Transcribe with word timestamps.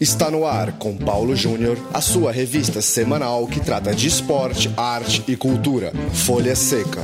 Está 0.00 0.30
no 0.30 0.46
ar 0.46 0.78
com 0.78 0.96
Paulo 0.96 1.34
Júnior, 1.34 1.76
a 1.92 2.00
sua 2.00 2.30
revista 2.30 2.80
semanal 2.80 3.48
que 3.48 3.58
trata 3.58 3.92
de 3.92 4.06
esporte, 4.06 4.70
arte 4.76 5.24
e 5.26 5.36
cultura. 5.36 5.90
Folha 6.14 6.54
Seca. 6.54 7.00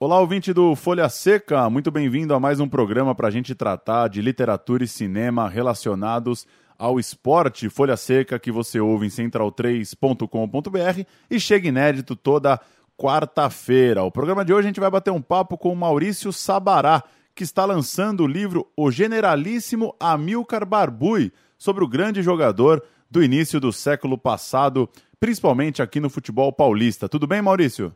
Olá, 0.00 0.18
ouvinte 0.20 0.54
do 0.54 0.74
Folha 0.74 1.10
Seca, 1.10 1.68
muito 1.68 1.90
bem-vindo 1.90 2.32
a 2.32 2.40
mais 2.40 2.60
um 2.60 2.68
programa 2.68 3.14
para 3.14 3.28
a 3.28 3.30
gente 3.30 3.54
tratar 3.54 4.08
de 4.08 4.22
literatura 4.22 4.84
e 4.84 4.88
cinema 4.88 5.50
relacionados 5.50 6.46
ao 6.78 6.98
esporte. 6.98 7.68
Folha 7.68 7.96
Seca 7.96 8.38
que 8.38 8.52
você 8.52 8.80
ouve 8.80 9.06
em 9.06 9.10
central3.com.br 9.10 11.02
e 11.30 11.40
chega 11.40 11.68
inédito 11.68 12.14
toda 12.16 12.60
quarta-feira. 12.96 14.02
O 14.02 14.10
programa 14.10 14.44
de 14.44 14.52
hoje 14.52 14.66
a 14.66 14.70
gente 14.70 14.80
vai 14.80 14.90
bater 14.90 15.10
um 15.10 15.22
papo 15.22 15.58
com 15.58 15.72
o 15.72 15.76
Maurício 15.76 16.32
Sabará, 16.32 17.02
que 17.34 17.42
está 17.42 17.64
lançando 17.64 18.24
o 18.24 18.26
livro 18.26 18.70
O 18.76 18.90
Generalíssimo 18.90 19.94
Amilcar 19.98 20.64
Barbui, 20.64 21.32
sobre 21.58 21.82
o 21.84 21.88
grande 21.88 22.22
jogador 22.22 22.82
do 23.10 23.22
início 23.22 23.60
do 23.60 23.72
século 23.72 24.18
passado, 24.18 24.88
principalmente 25.18 25.82
aqui 25.82 26.00
no 26.00 26.10
futebol 26.10 26.52
paulista. 26.52 27.08
Tudo 27.08 27.26
bem, 27.26 27.42
Maurício? 27.42 27.94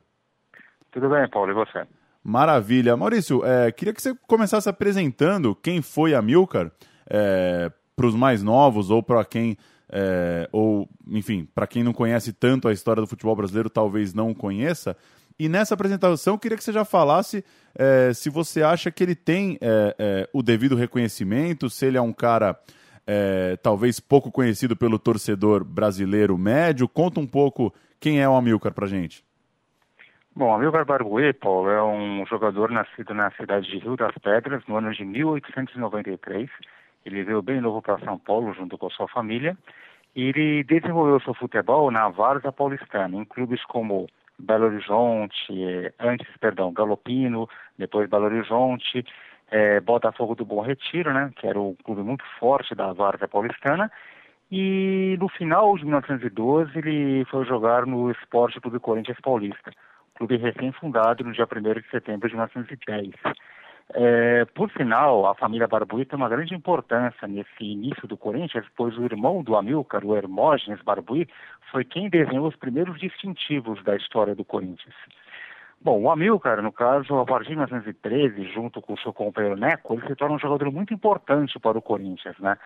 Tudo 0.91 1.09
bem, 1.09 1.29
Paulo, 1.29 1.51
e 1.51 1.55
você? 1.55 1.87
Maravilha. 2.23 2.97
Maurício, 2.97 3.45
é, 3.45 3.71
queria 3.71 3.95
que 3.95 4.03
você 4.03 4.15
começasse 4.27 4.69
apresentando 4.69 5.55
quem 5.55 5.81
foi 5.81 6.15
Amilcar, 6.15 6.71
é, 7.09 7.71
para 7.99 8.07
os 8.07 8.15
mais 8.15 8.45
novos 8.45 8.91
ou 8.91 9.03
para 9.03 9.25
quem 9.25 9.59
é, 9.91 10.49
ou 10.53 10.89
enfim 11.09 11.49
para 11.53 11.67
quem 11.67 11.83
não 11.83 11.93
conhece 11.93 12.33
tanto 12.33 12.69
a 12.69 12.73
história 12.73 13.01
do 13.01 13.09
futebol 13.09 13.35
brasileiro 13.35 13.69
talvez 13.69 14.15
não 14.15 14.33
conheça. 14.33 14.97
E 15.37 15.49
nessa 15.49 15.75
apresentação 15.75 16.35
eu 16.35 16.39
queria 16.39 16.57
que 16.57 16.63
você 16.63 16.73
já 16.73 16.85
falasse 16.85 17.45
é, 17.75 18.13
se 18.15 18.31
você 18.31 18.63
acha 18.63 18.91
que 18.93 19.03
ele 19.03 19.17
tem 19.17 19.59
é, 19.61 19.97
é 19.99 20.31
o 20.33 20.45
devido 20.45 20.77
reconhecimento 20.77 21.69
se 21.69 21.87
ele 21.87 21.99
é 21.99 22.01
um 22.01 22.13
cara 22.13 22.57
é, 23.05 23.57
talvez 23.57 23.99
pouco 23.99 24.31
conhecido 24.31 24.77
pelo 24.77 24.99
torcedor 24.99 25.65
brasileiro 25.65 26.39
médio. 26.39 26.89
Conta 26.89 27.19
um 27.19 27.27
pouco 27.27 27.75
quem 27.99 28.21
é 28.21 28.29
o 28.29 28.37
Amilcar 28.37 28.73
para 28.73 28.87
gente. 28.87 29.25
Bom, 30.37 30.55
Amilcar 30.55 30.85
Barbuê, 30.85 31.33
Paulo, 31.33 31.69
é 31.69 31.83
um 31.83 32.25
jogador 32.27 32.71
nascido 32.71 33.13
na 33.13 33.29
cidade 33.33 33.69
de 33.69 33.79
Rio 33.79 33.97
das 33.97 34.15
Pedras 34.23 34.63
no 34.69 34.77
ano 34.77 34.95
de 34.95 35.05
1893 35.05 36.49
ele 37.05 37.25
veio 37.25 37.43
bem 37.43 37.61
novo 37.61 37.81
para 37.81 37.99
São 38.01 38.19
Paulo 38.19 38.53
junto 38.55 38.77
com 38.77 38.91
sua 38.91 39.09
família 39.09 39.57
e 40.15 40.25
ele 40.25 40.65
desenvolveu 40.65 41.21
seu 41.21 41.35
futebol 41.35 41.91
na 41.91 42.09
Várzea 42.09 42.53
Paulistana, 42.53 43.17
em 43.17 43.25
clubes 43.25 43.65
como 43.65 44.07
Belo 44.39 44.67
Horizonte, 44.67 45.53
antes, 45.99 46.27
perdão, 46.39 46.73
Galopino, 46.73 47.49
depois 47.77 48.09
Belo 48.09 48.25
Horizonte, 48.25 49.05
é, 49.51 49.81
Botafogo 49.81 50.35
do 50.35 50.45
Bom 50.45 50.61
Retiro, 50.61 51.13
né, 51.13 51.31
que 51.37 51.47
era 51.47 51.61
um 51.61 51.75
clube 51.85 52.03
muito 52.03 52.25
forte 52.39 52.75
da 52.75 52.93
Várzea 52.93 53.29
Paulistana, 53.29 53.91
e 54.51 55.17
no 55.21 55.29
final 55.29 55.77
de 55.77 55.85
1912 55.85 56.79
ele 56.79 57.25
foi 57.27 57.45
jogar 57.45 57.87
no 57.87 58.11
Esporte 58.11 58.61
Clube 58.61 58.79
Corinthians 58.79 59.21
Paulista, 59.21 59.71
clube 60.15 60.37
recém-fundado 60.37 61.23
no 61.23 61.33
dia 61.33 61.47
1 61.47 61.81
de 61.81 61.91
setembro 61.91 62.29
de 62.29 62.35
1910. 62.35 63.11
É, 63.95 64.45
por 64.45 64.71
sinal, 64.73 65.27
a 65.27 65.35
família 65.35 65.67
Barbuí 65.67 66.05
tem 66.05 66.19
uma 66.19 66.29
grande 66.29 66.55
importância 66.55 67.27
nesse 67.27 67.65
início 67.65 68.07
do 68.07 68.19
Corinthians, 68.19 68.67
pois 68.77 68.97
o 68.99 69.05
irmão 69.05 69.43
do 69.43 69.57
Amilcar, 69.57 70.05
o 70.05 70.15
Hermógenes 70.15 70.83
Barbuí, 70.83 71.27
foi 71.71 71.85
quem 71.85 72.11
desenhou 72.11 72.47
os 72.47 72.57
primeiros 72.57 73.01
distintivos 73.01 73.83
da 73.85 73.97
história 73.97 74.35
do 74.35 74.45
Corinthians. 74.45 74.95
Bom, 75.81 76.03
o 76.03 76.11
Amilcar, 76.11 76.61
no 76.61 76.73
caso, 76.73 77.17
a 77.19 77.25
partir 77.25 77.51
de 77.51 77.57
1913, 77.57 78.53
junto 78.53 78.83
com 78.83 78.93
o 78.93 78.99
seu 78.99 79.13
companheiro 79.13 79.57
Neco, 79.57 79.95
ele 79.95 80.07
se 80.07 80.17
torna 80.17 80.35
um 80.35 80.39
jogador 80.39 80.71
muito 80.71 80.93
importante 80.93 81.59
para 81.59 81.79
o 81.79 81.83
Corinthians, 81.83 82.37
né? 82.41 82.59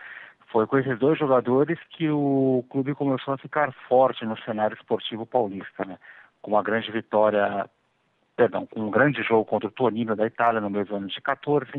Foi 0.51 0.67
com 0.67 0.79
esses 0.79 0.99
dois 0.99 1.19
jogadores 1.19 1.79
que 1.91 2.11
o 2.11 2.65
clube 2.69 2.95
começou 2.95 3.35
a 3.35 3.39
ficar 3.39 3.73
forte 3.89 4.25
no 4.25 4.37
cenário 4.43 4.77
esportivo 4.77 5.25
paulista, 5.25 5.85
né? 5.85 5.99
Com 6.41 6.53
uma 6.53 6.63
grande 6.63 6.91
vitória 6.91 7.69
perdão, 8.43 8.67
com 8.67 8.81
um 8.81 8.91
grande 8.91 9.23
jogo 9.23 9.45
contra 9.45 9.69
o 9.69 9.73
Torino 9.73 10.17
da 10.17 10.27
Itália 10.27 10.61
no 10.61 10.69
mesmo 10.69 10.97
ano 10.97 11.07
de 11.07 11.21
14. 11.21 11.71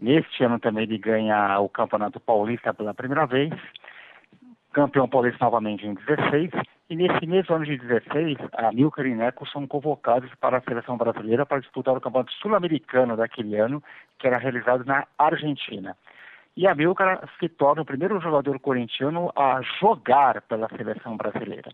Neste 0.00 0.44
ano 0.44 0.60
também 0.60 0.84
ele 0.84 0.96
ganha 0.96 1.58
o 1.58 1.68
Campeonato 1.68 2.20
Paulista 2.20 2.72
pela 2.72 2.94
primeira 2.94 3.26
vez, 3.26 3.52
campeão 4.72 5.08
paulista 5.08 5.44
novamente 5.44 5.84
em 5.84 5.94
16, 5.94 6.50
e 6.88 6.94
nesse 6.94 7.26
mesmo 7.26 7.56
ano 7.56 7.64
de 7.64 7.76
16, 7.76 8.36
a 8.52 8.70
Milcar 8.70 9.06
e 9.06 9.14
Neco 9.14 9.44
são 9.48 9.66
convocados 9.66 10.32
para 10.36 10.58
a 10.58 10.60
seleção 10.60 10.96
brasileira 10.96 11.44
para 11.44 11.58
disputar 11.58 11.96
o 11.96 12.00
Campeonato 12.00 12.32
Sul-Americano 12.34 13.16
daquele 13.16 13.56
ano, 13.56 13.82
que 14.20 14.28
era 14.28 14.38
realizado 14.38 14.84
na 14.84 15.04
Argentina. 15.18 15.96
E 16.56 16.68
a 16.68 16.76
Milcar 16.76 17.28
se 17.40 17.48
torna 17.48 17.82
o 17.82 17.84
primeiro 17.84 18.20
jogador 18.20 18.60
corintiano 18.60 19.32
a 19.34 19.60
jogar 19.80 20.42
pela 20.42 20.68
seleção 20.68 21.16
brasileira. 21.16 21.72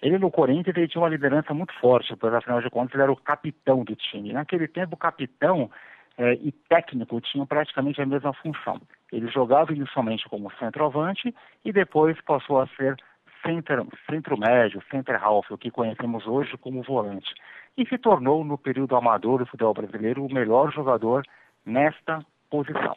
Ele 0.00 0.18
no 0.18 0.30
Corinthians 0.30 0.76
ele 0.76 0.88
tinha 0.88 1.02
uma 1.02 1.08
liderança 1.08 1.52
muito 1.52 1.72
forte, 1.80 2.14
pois 2.16 2.32
afinal 2.32 2.60
de 2.60 2.70
contas 2.70 2.94
ele 2.94 3.02
era 3.02 3.12
o 3.12 3.16
capitão 3.16 3.82
do 3.84 3.96
time. 3.96 4.32
Naquele 4.32 4.68
tempo, 4.68 4.94
o 4.94 4.98
capitão 4.98 5.70
eh, 6.16 6.34
e 6.34 6.52
técnico 6.68 7.20
tinham 7.20 7.46
praticamente 7.46 8.00
a 8.00 8.06
mesma 8.06 8.32
função. 8.34 8.80
Ele 9.12 9.28
jogava 9.28 9.72
inicialmente 9.72 10.28
como 10.28 10.52
centroavante 10.58 11.34
e 11.64 11.72
depois 11.72 12.20
passou 12.22 12.60
a 12.60 12.66
ser 12.68 12.96
centro 13.44 14.38
médio, 14.38 14.82
center 14.90 15.22
half, 15.22 15.50
o 15.50 15.58
que 15.58 15.70
conhecemos 15.70 16.26
hoje 16.26 16.56
como 16.58 16.82
volante. 16.82 17.32
E 17.76 17.86
se 17.86 17.96
tornou, 17.96 18.44
no 18.44 18.58
período 18.58 18.96
amador 18.96 19.38
do 19.38 19.46
futebol 19.46 19.74
brasileiro, 19.74 20.24
o 20.24 20.32
melhor 20.32 20.72
jogador 20.72 21.24
nesta 21.64 22.20
posição. 22.50 22.96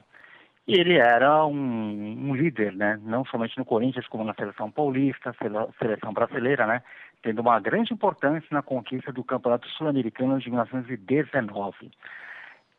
E 0.68 0.76
ele 0.76 0.98
era 0.98 1.46
um, 1.46 2.30
um, 2.30 2.36
líder, 2.36 2.74
né? 2.74 3.00
não 3.04 3.26
somente 3.26 3.58
no 3.58 3.66
Corinthians, 3.66 4.08
como 4.08 4.24
na 4.24 4.34
seleção 4.36 4.70
paulista, 4.72 5.36
seleção 5.80 6.14
brasileira, 6.14 6.68
né? 6.68 6.84
tendo 7.24 7.42
uma 7.42 7.60
grande 7.60 7.94
importância 7.94 8.48
na 8.52 8.62
conquista 8.62 9.12
do 9.12 9.24
Campeonato 9.24 9.68
Sul-Americano 9.70 10.40
de 10.40 10.50
1919. 10.50 11.92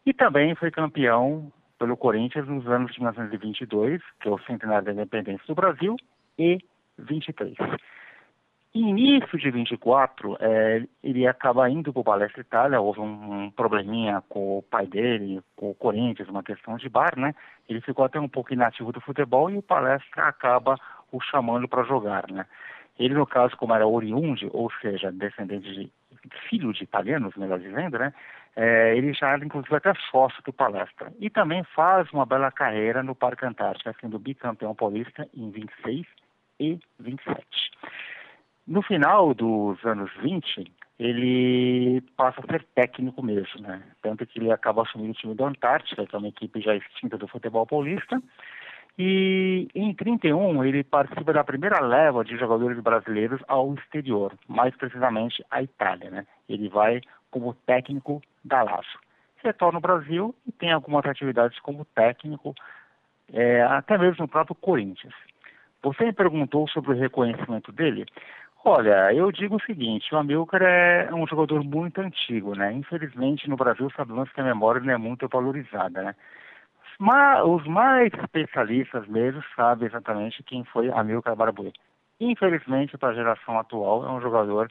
E 0.07 0.13
também 0.13 0.55
foi 0.55 0.71
campeão 0.71 1.53
pelo 1.79 1.97
Corinthians 1.97 2.47
nos 2.47 2.67
anos 2.69 2.93
de 2.93 3.01
1922, 3.01 4.01
que 4.21 4.29
é 4.29 4.31
o 4.31 4.39
centenário 4.41 4.85
da 4.85 4.93
independência 4.93 5.45
do 5.47 5.55
Brasil, 5.55 5.97
e 6.39 6.59
23. 6.99 7.55
Início 8.75 9.39
de 9.39 9.51
24, 9.51 10.39
é, 10.41 10.87
ele 11.05 11.27
acaba 11.27 11.69
indo 11.69 11.93
para 11.93 12.01
o 12.01 12.05
Palestra 12.05 12.41
Itália, 12.41 12.81
houve 12.81 13.01
um, 13.01 13.51
probleminha 13.51 14.23
com 14.31 14.59
o 14.59 14.63
pai 14.63 14.87
dele, 14.87 15.43
com 15.55 15.71
o 15.71 15.75
Corinthians, 15.75 16.31
uma 16.31 16.43
questão 16.43 16.79
de 16.79 16.89
bar, 16.89 17.19
né? 17.19 17.35
Ele 17.69 17.83
ficou 17.83 18.03
até 18.03 18.19
um 18.19 18.29
pouco 18.29 18.55
inativo 18.55 18.91
do 18.91 19.01
futebol 19.01 19.51
e 19.51 19.59
o 19.59 19.63
Palestra 19.63 20.25
acaba 20.25 20.79
o 21.13 21.21
chamando 21.21 21.69
para 21.69 21.85
jogar, 21.85 22.25
né? 22.31 22.47
Ele, 22.99 23.13
no 23.13 23.27
caso, 23.27 23.55
como 23.59 23.75
era 23.75 23.87
oriundo, 23.87 24.49
ou 24.55 24.71
seja, 24.81 25.13
descendente 25.13 25.71
de 25.71 25.93
filho 26.49 26.73
de 26.73 26.85
italianos, 26.85 27.37
melhor 27.37 27.59
dizendo, 27.59 27.99
né? 27.99 28.15
É, 28.57 28.97
ele 28.97 29.13
já 29.13 29.33
era, 29.33 29.45
inclusive, 29.45 29.77
até 29.77 29.93
sócio 30.11 30.43
do 30.45 30.53
Palestra. 30.53 31.13
E 31.21 31.29
também 31.29 31.63
faz 31.75 32.11
uma 32.11 32.25
bela 32.25 32.51
carreira 32.51 33.03
no 33.03 33.15
Parque 33.15 33.45
Antártica, 33.45 33.95
sendo 34.01 34.19
bicampeão 34.19 34.75
paulista 34.75 35.29
em 35.35 35.51
26 35.51 36.07
e 36.59 36.79
27. 36.99 37.37
No 38.67 38.83
final 38.83 39.35
dos 39.35 39.85
anos 39.85 40.11
20, 40.23 40.73
ele 40.99 42.01
passa 42.17 42.41
a 42.41 42.47
ser 42.47 42.65
técnico 42.75 43.23
mesmo, 43.23 43.61
né? 43.61 43.83
Tanto 44.01 44.25
que 44.25 44.39
ele 44.39 44.53
acaba 44.53 44.83
assumindo 44.83 45.11
o 45.11 45.15
time 45.15 45.35
do 45.35 45.45
Antártica, 45.45 46.07
que 46.07 46.15
é 46.15 46.19
uma 46.19 46.29
equipe 46.29 46.61
já 46.61 46.75
extinta 46.77 47.19
do 47.19 47.27
futebol 47.27 47.67
paulista. 47.67 48.23
E 48.99 49.69
em 49.75 49.93
31 49.95 50.65
ele 50.65 50.85
participa 50.85 51.33
da 51.33 51.43
primeira 51.43 51.81
leva 51.81 52.23
de 52.23 52.37
jogadores 52.37 52.79
brasileiros 52.79 53.41
ao 53.49 53.75
exterior, 53.75 54.33
mais 54.47 54.77
precisamente 54.77 55.45
à 55.51 55.63
Itália, 55.63 56.11
né? 56.11 56.27
Ele 56.49 56.69
vai 56.69 57.01
como 57.31 57.55
técnico 57.67 58.23
da 58.45 58.63
Lazio. 58.63 59.01
Retorna 59.43 59.79
ao 59.79 59.83
Brasil 59.83 60.35
e 60.47 60.53
tem 60.53 60.71
algumas 60.71 61.05
atividades 61.07 61.59
como 61.61 61.85
técnico, 61.87 62.55
é, 63.33 63.63
até 63.63 63.99
mesmo 63.99 64.23
no 64.23 64.29
próprio 64.29 64.55
Corinthians. 64.55 65.15
Você 65.83 66.05
me 66.05 66.13
perguntou 66.13 66.69
sobre 66.69 66.93
o 66.93 66.97
reconhecimento 66.97 67.73
dele. 67.73 68.07
Olha, 68.65 69.13
eu 69.13 69.33
digo 69.33 69.57
o 69.57 69.63
seguinte, 69.63 70.15
o 70.15 70.19
Amilcar 70.19 70.63
é 70.63 71.13
um 71.13 71.27
jogador 71.27 71.65
muito 71.65 72.01
antigo, 72.01 72.55
né? 72.55 72.73
Infelizmente 72.73 73.51
no 73.51 73.57
Brasil 73.57 73.91
sabemos 73.97 74.31
que 74.31 74.41
a 74.41 74.45
memória 74.45 74.81
não 74.81 74.93
é 74.93 74.97
muito 74.97 75.27
valorizada, 75.27 76.01
né? 76.01 76.15
Mas 76.97 77.45
os 77.45 77.67
mais 77.67 78.13
especialistas 78.15 79.09
mesmo 79.09 79.43
sabem 79.57 79.89
exatamente 79.89 80.45
quem 80.45 80.63
foi 80.63 80.89
Amilcar 80.93 81.35
Barbuê. 81.35 81.73
Infelizmente 82.21 82.97
para 82.97 83.09
a 83.09 83.15
geração 83.15 83.59
atual 83.59 84.07
é 84.07 84.13
um 84.13 84.21
jogador, 84.21 84.71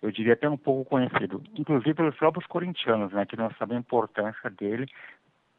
eu 0.00 0.12
diria 0.12 0.34
até 0.34 0.48
um 0.48 0.56
pouco 0.56 0.88
conhecido, 0.88 1.42
inclusive 1.56 1.92
pelos 1.92 2.14
próprios 2.14 2.46
corintianos, 2.46 3.12
né? 3.12 3.26
Que 3.26 3.36
não 3.36 3.50
sabem 3.58 3.78
a 3.78 3.80
importância 3.80 4.48
dele, 4.48 4.86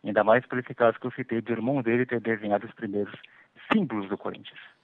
ainda 0.02 0.24
mais 0.24 0.46
por 0.46 0.60
esse 0.60 0.74
caso 0.74 0.98
que 0.98 1.08
eu 1.08 1.12
citei 1.12 1.42
do 1.42 1.52
irmão 1.52 1.82
dele 1.82 2.06
ter 2.06 2.22
desenhado 2.22 2.66
os 2.66 2.74
primeiros 2.74 3.14
símbolos 3.70 4.08
do 4.08 4.18
Corinthians. 4.18 4.75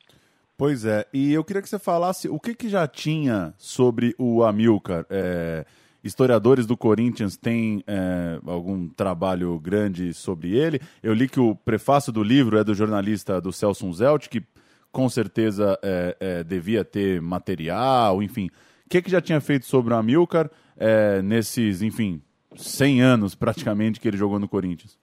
Pois 0.61 0.85
é, 0.85 1.07
e 1.11 1.33
eu 1.33 1.43
queria 1.43 1.59
que 1.59 1.67
você 1.67 1.79
falasse 1.79 2.29
o 2.29 2.39
que, 2.39 2.53
que 2.53 2.69
já 2.69 2.87
tinha 2.87 3.51
sobre 3.57 4.13
o 4.15 4.43
Amilcar. 4.43 5.07
É, 5.09 5.65
historiadores 6.03 6.67
do 6.67 6.77
Corinthians 6.77 7.35
têm 7.35 7.83
é, 7.87 8.39
algum 8.45 8.87
trabalho 8.87 9.57
grande 9.57 10.13
sobre 10.13 10.55
ele. 10.55 10.79
Eu 11.01 11.15
li 11.15 11.27
que 11.27 11.39
o 11.39 11.55
prefácio 11.55 12.11
do 12.13 12.21
livro 12.21 12.59
é 12.59 12.63
do 12.63 12.75
jornalista 12.75 13.41
do 13.41 13.51
Celso 13.51 13.91
Zelt, 13.91 14.29
que 14.29 14.43
com 14.91 15.09
certeza 15.09 15.79
é, 15.81 16.15
é, 16.19 16.43
devia 16.43 16.85
ter 16.85 17.19
material, 17.19 18.21
enfim. 18.21 18.51
O 18.85 18.89
que, 18.91 19.01
que 19.01 19.09
já 19.09 19.19
tinha 19.19 19.41
feito 19.41 19.65
sobre 19.65 19.95
o 19.95 19.97
Amilcar 19.97 20.47
é, 20.77 21.23
nesses, 21.23 21.81
enfim, 21.81 22.21
100 22.55 23.01
anos 23.01 23.33
praticamente 23.33 23.99
que 23.99 24.07
ele 24.07 24.15
jogou 24.15 24.37
no 24.37 24.47
Corinthians? 24.47 25.00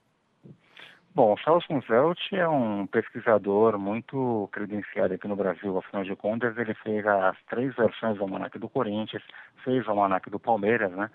Bom, 1.19 1.33
o 1.33 1.37
Charles 1.37 1.65
Zelt 1.85 2.17
é 2.31 2.47
um 2.47 2.87
pesquisador 2.87 3.77
muito 3.77 4.47
credenciado 4.53 5.13
aqui 5.13 5.27
no 5.27 5.35
Brasil, 5.35 5.77
afinal 5.77 6.05
de 6.05 6.15
contas, 6.15 6.57
ele 6.57 6.73
fez 6.75 7.05
as 7.05 7.35
três 7.49 7.75
versões 7.75 8.15
do 8.15 8.23
Almanac 8.23 8.57
do 8.57 8.69
Corinthians, 8.69 9.21
fez 9.65 9.85
o 9.85 9.89
Almanac 9.89 10.29
do 10.29 10.39
Palmeiras, 10.39 10.89
né? 10.93 11.11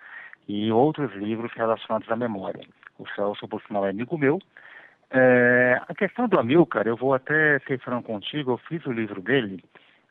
E 0.46 0.70
outros 0.70 1.10
livros 1.14 1.50
relacionados 1.54 2.06
à 2.10 2.16
memória. 2.16 2.62
O 2.98 3.08
Celso, 3.16 3.48
por 3.48 3.62
sinal, 3.62 3.86
é 3.86 3.88
amigo 3.88 4.18
meu. 4.18 4.38
É, 5.10 5.80
a 5.88 5.94
questão 5.94 6.28
do 6.28 6.38
Amilcar, 6.38 6.86
eu 6.86 6.98
vou 6.98 7.14
até 7.14 7.58
ser 7.60 7.80
franco 7.80 8.12
contigo, 8.12 8.50
eu 8.50 8.58
fiz 8.58 8.84
o 8.84 8.92
livro 8.92 9.22
dele 9.22 9.64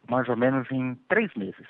mais 0.09 0.27
ou 0.27 0.35
menos 0.35 0.67
em 0.71 0.95
três 1.07 1.31
meses. 1.35 1.67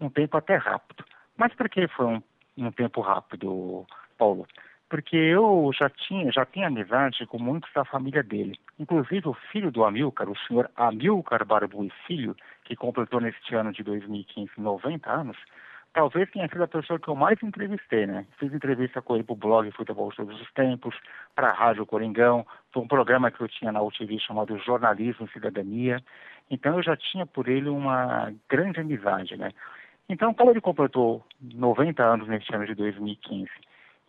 Um 0.00 0.08
tempo 0.08 0.38
até 0.38 0.56
rápido. 0.56 1.04
Mas 1.36 1.52
por 1.52 1.68
que 1.68 1.86
foi 1.88 2.06
um, 2.06 2.22
um 2.56 2.72
tempo 2.72 3.02
rápido, 3.02 3.84
Paulo? 4.16 4.46
Porque 4.92 5.16
eu 5.16 5.70
já 5.72 5.88
tinha, 5.88 6.30
já 6.30 6.44
tinha 6.44 6.66
amizade 6.66 7.24
com 7.24 7.38
muitos 7.38 7.72
da 7.72 7.82
família 7.82 8.22
dele. 8.22 8.60
Inclusive 8.78 9.26
o 9.26 9.32
filho 9.50 9.70
do 9.70 9.86
Amilcar, 9.86 10.28
o 10.28 10.36
senhor 10.46 10.70
Amilcar 10.76 11.46
Barbu 11.46 11.82
e 11.82 11.90
Filho, 12.06 12.36
que 12.62 12.76
completou 12.76 13.18
neste 13.18 13.54
ano 13.54 13.72
de 13.72 13.82
2015 13.82 14.50
90 14.58 15.10
anos, 15.10 15.38
talvez 15.94 16.30
tenha 16.30 16.46
sido 16.46 16.62
a 16.62 16.68
pessoa 16.68 16.98
que 16.98 17.08
eu 17.08 17.14
mais 17.14 17.42
entrevistei, 17.42 18.06
né? 18.06 18.26
Fiz 18.38 18.52
entrevista 18.52 19.00
com 19.00 19.14
ele 19.14 19.24
para 19.24 19.32
o 19.32 19.36
blog 19.36 19.70
Futebol 19.70 20.12
Todos 20.12 20.38
os 20.38 20.52
Tempos, 20.52 20.94
para 21.34 21.48
a 21.48 21.54
Rádio 21.54 21.86
Coringão, 21.86 22.46
foi 22.70 22.82
um 22.82 22.86
programa 22.86 23.30
que 23.30 23.40
eu 23.40 23.48
tinha 23.48 23.72
na 23.72 23.80
UTV 23.80 24.18
chamado 24.18 24.58
Jornalismo 24.58 25.24
e 25.24 25.32
Cidadania. 25.32 26.02
Então 26.50 26.76
eu 26.76 26.82
já 26.82 26.94
tinha 26.98 27.24
por 27.24 27.48
ele 27.48 27.70
uma 27.70 28.30
grande 28.46 28.80
amizade, 28.80 29.38
né? 29.38 29.52
Então, 30.06 30.34
quando 30.34 30.50
ele 30.50 30.60
completou 30.60 31.24
90 31.40 32.04
anos 32.04 32.28
neste 32.28 32.54
ano 32.54 32.66
de 32.66 32.74
2015 32.74 33.48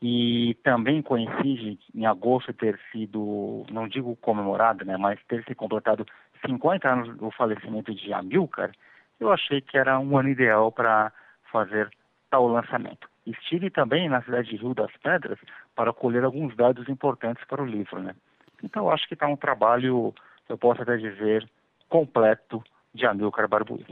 e 0.05 0.53
também 0.65 1.01
coincide 1.01 1.79
em 1.95 2.05
agosto 2.05 2.51
ter 2.51 2.77
sido, 2.91 3.65
não 3.71 3.87
digo 3.87 4.17
comemorado, 4.17 4.83
né, 4.83 4.97
mas 4.97 5.17
ter 5.29 5.41
se 5.45 5.55
completado 5.55 6.05
50 6.45 6.89
anos 6.89 7.17
do 7.17 7.31
falecimento 7.31 7.95
de 7.95 8.11
Amilcar, 8.11 8.73
eu 9.17 9.31
achei 9.31 9.61
que 9.61 9.77
era 9.77 9.97
um 9.97 10.17
ano 10.17 10.27
ideal 10.27 10.73
para 10.73 11.09
fazer 11.49 11.89
tal 12.29 12.49
lançamento. 12.49 13.07
Estive 13.25 13.69
também 13.69 14.09
na 14.09 14.21
cidade 14.23 14.49
de 14.49 14.57
Rio 14.57 14.73
das 14.73 14.91
Pedras 15.01 15.39
para 15.73 15.93
colher 15.93 16.25
alguns 16.25 16.53
dados 16.53 16.89
importantes 16.89 17.45
para 17.47 17.63
o 17.63 17.65
livro, 17.65 18.01
né? 18.01 18.13
Então, 18.61 18.89
acho 18.89 19.07
que 19.07 19.13
está 19.13 19.25
um 19.25 19.37
trabalho, 19.37 20.13
eu 20.49 20.57
posso 20.57 20.81
até 20.81 20.97
dizer, 20.97 21.49
completo 21.87 22.61
de 22.93 23.05
Amilcar 23.05 23.47
Barbuí. 23.47 23.85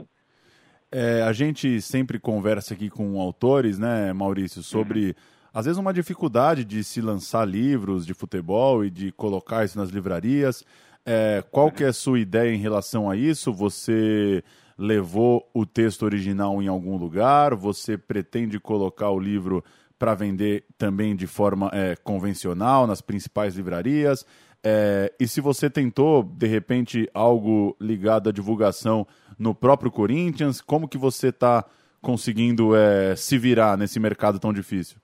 É, 0.90 1.22
a 1.22 1.32
gente 1.32 1.80
sempre 1.80 2.18
conversa 2.18 2.74
aqui 2.74 2.90
com 2.90 3.18
autores, 3.18 3.78
né, 3.78 4.12
Maurício, 4.12 4.62
sobre 4.62 5.06
uhum 5.06 5.41
às 5.52 5.66
vezes 5.66 5.78
uma 5.78 5.92
dificuldade 5.92 6.64
de 6.64 6.82
se 6.82 7.00
lançar 7.00 7.46
livros 7.46 8.06
de 8.06 8.14
futebol 8.14 8.84
e 8.84 8.90
de 8.90 9.12
colocar 9.12 9.64
isso 9.64 9.78
nas 9.78 9.90
livrarias. 9.90 10.64
É, 11.04 11.44
qual 11.50 11.70
que 11.70 11.84
é 11.84 11.88
a 11.88 11.92
sua 11.92 12.18
ideia 12.18 12.54
em 12.54 12.58
relação 12.58 13.10
a 13.10 13.16
isso? 13.16 13.52
Você 13.52 14.42
levou 14.78 15.48
o 15.52 15.66
texto 15.66 16.04
original 16.04 16.62
em 16.62 16.68
algum 16.68 16.96
lugar? 16.96 17.54
Você 17.54 17.98
pretende 17.98 18.58
colocar 18.58 19.10
o 19.10 19.20
livro 19.20 19.62
para 19.98 20.14
vender 20.14 20.64
também 20.78 21.14
de 21.14 21.26
forma 21.26 21.70
é, 21.72 21.96
convencional 21.96 22.86
nas 22.86 23.00
principais 23.00 23.54
livrarias? 23.54 24.24
É, 24.64 25.12
e 25.18 25.26
se 25.26 25.40
você 25.40 25.68
tentou, 25.68 26.22
de 26.22 26.46
repente, 26.46 27.10
algo 27.12 27.76
ligado 27.80 28.28
à 28.28 28.32
divulgação 28.32 29.06
no 29.38 29.54
próprio 29.54 29.90
Corinthians, 29.90 30.60
como 30.60 30.88
que 30.88 30.96
você 30.96 31.28
está 31.28 31.64
conseguindo 32.00 32.74
é, 32.74 33.14
se 33.16 33.36
virar 33.36 33.76
nesse 33.76 33.98
mercado 34.00 34.38
tão 34.38 34.52
difícil? 34.52 34.98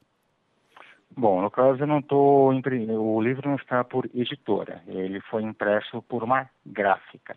Bom, 1.18 1.42
no 1.42 1.50
caso 1.50 1.82
eu 1.82 1.86
não 1.88 1.98
estou 1.98 2.52
o 2.52 3.20
livro 3.20 3.48
não 3.48 3.56
está 3.56 3.82
por 3.82 4.08
editora, 4.14 4.80
ele 4.86 5.20
foi 5.22 5.42
impresso 5.42 6.00
por 6.02 6.22
uma 6.22 6.48
gráfica, 6.64 7.34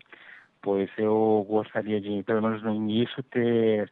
pois 0.62 0.88
eu 0.96 1.44
gostaria 1.48 2.00
de, 2.00 2.22
pelo 2.22 2.40
menos 2.40 2.62
no 2.62 2.72
início, 2.72 3.20
ter 3.24 3.90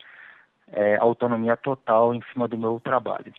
é, 0.69 0.95
autonomia 0.99 1.57
total 1.57 2.15
em 2.15 2.23
cima 2.33 2.47
do 2.47 2.57
meu 2.57 2.79
trabalho. 2.79 3.35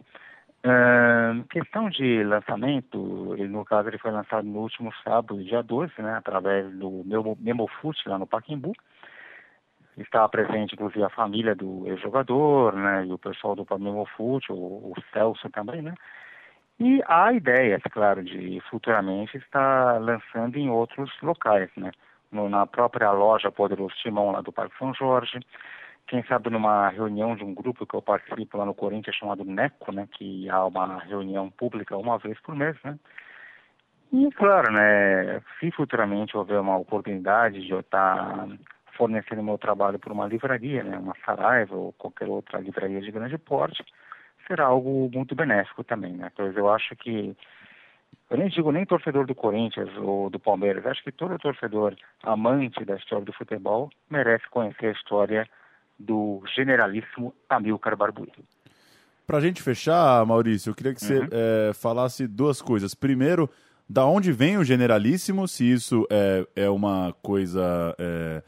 Questão 1.50 1.90
de 1.90 2.22
lançamento, 2.22 3.34
ele, 3.38 3.48
no 3.48 3.64
caso 3.64 3.88
ele 3.88 3.98
foi 3.98 4.12
lançado 4.12 4.46
no 4.46 4.60
último 4.60 4.92
sábado, 5.06 5.42
dia 5.42 5.64
12, 5.64 5.94
né, 6.00 6.16
através 6.16 6.70
do 6.74 7.02
meu 7.06 7.38
Memofute 7.40 8.10
lá 8.10 8.20
no 8.20 8.28
Paquimbu. 8.28 8.74
Estava 9.98 10.28
presente, 10.28 10.74
inclusive, 10.74 11.04
a 11.04 11.10
família 11.10 11.56
do 11.56 11.88
ex-jogador, 11.88 12.76
né, 12.76 13.06
e 13.06 13.14
o 13.14 13.18
pessoal 13.18 13.56
do 13.56 13.66
Memofute, 13.80 14.52
o, 14.52 14.56
o 14.56 14.94
Celso 15.14 15.50
também, 15.50 15.82
né. 15.82 15.94
E 16.84 17.00
há 17.08 17.32
ideias, 17.32 17.80
claro, 17.92 18.24
de 18.24 18.60
futuramente 18.68 19.38
estar 19.38 20.02
lançando 20.02 20.58
em 20.58 20.68
outros 20.68 21.12
locais, 21.22 21.70
né? 21.78 21.92
No, 22.32 22.50
na 22.50 22.66
própria 22.66 23.12
loja 23.12 23.52
Poderoso 23.52 23.94
Timão 24.02 24.32
lá 24.32 24.42
do 24.42 24.52
Parque 24.52 24.76
São 24.80 24.92
Jorge, 24.92 25.40
quem 26.08 26.24
sabe 26.24 26.50
numa 26.50 26.90
reunião 26.90 27.36
de 27.36 27.44
um 27.44 27.54
grupo 27.54 27.86
que 27.86 27.94
eu 27.94 28.02
participo 28.02 28.58
lá 28.58 28.66
no 28.66 28.74
Corinthians 28.74 29.16
chamado 29.16 29.46
NECO, 29.46 29.92
né? 29.92 30.08
Que 30.12 30.50
há 30.50 30.66
uma 30.66 30.98
reunião 31.04 31.52
pública 31.52 31.96
uma 31.96 32.18
vez 32.18 32.42
por 32.42 32.56
mês, 32.56 32.76
né? 32.84 32.98
E 34.12 34.32
claro, 34.32 34.72
né? 34.74 35.40
Se 35.60 35.70
futuramente 35.70 36.36
houver 36.36 36.60
uma 36.60 36.78
oportunidade 36.80 37.62
de 37.62 37.70
eu 37.70 37.82
estar 37.82 38.48
fornecendo 38.98 39.44
meu 39.44 39.60
trabalho 39.60 40.00
por 40.00 40.12
uma 40.12 40.26
livraria, 40.26 40.82
né? 40.84 40.98
Uma 40.98 41.14
Saraiva 41.24 41.76
ou 41.76 41.94
qualquer 41.94 42.28
outra 42.28 42.60
livraria 42.60 43.02
de 43.02 43.12
grande 43.12 43.38
porte, 43.38 43.86
será 44.48 44.66
algo 44.66 45.10
muito 45.14 45.36
benéfico 45.36 45.84
também, 45.84 46.14
né? 46.14 46.32
Pois 46.36 46.56
eu 46.56 46.70
acho 46.70 46.96
que 46.96 47.36
eu 48.30 48.38
nem 48.38 48.50
digo 48.50 48.72
nem 48.72 48.86
torcedor 48.86 49.26
do 49.26 49.36
Corinthians 49.36 49.90
ou 49.98 50.30
do 50.30 50.40
Palmeiras, 50.40 50.86
acho 50.86 51.04
que 51.04 51.12
todo 51.12 51.38
torcedor 51.38 51.96
amante 52.24 52.84
da 52.86 52.96
história 52.96 53.26
do 53.26 53.34
futebol 53.34 53.90
merece 54.10 54.50
conhecer 54.50 54.88
a 54.88 54.92
história 54.92 55.48
do 56.00 56.42
generalíssimo 56.56 57.34
Amilcar 57.50 57.96
Barbuí. 57.96 58.32
Para 59.28 59.38
a 59.38 59.42
gente 59.42 59.62
fechar, 59.62 60.26
Maurício, 60.26 60.72
eu 60.72 60.76
queria 60.76 60.94
que 60.94 61.02
você 61.02 61.20
uhum. 61.20 61.28
é, 61.32 61.74
falasse 61.74 62.28
duas 62.28 62.62
coisas. 62.62 62.94
Primeiro, 62.94 63.50
da 63.88 64.06
onde 64.06 64.32
vem 64.32 64.58
o 64.58 64.64
generalíssimo, 64.64 65.48
se 65.48 65.70
isso 65.70 66.08
é, 66.10 66.46
é 66.56 66.70
uma 66.70 67.14
coisa 67.22 67.96
é, 68.00 68.42